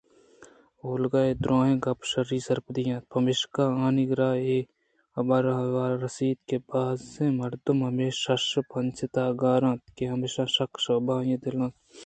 [0.85, 4.57] اولگا اے دُرٛاہیں گپاں شرّیءَ سرپد اِنت پمیشکا آئی ءَ را اے
[5.15, 9.83] حبر ءِاحوال رست کہ بازیں مردم ہمے شش ءُپنچ ءِ تہا گار اِنت
[10.13, 11.73] ہما شک ءُشبہ آئی ءِ دل ءَ اَنت